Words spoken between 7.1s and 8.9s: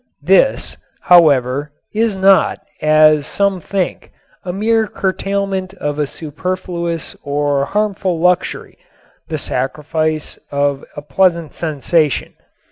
or harmful luxury,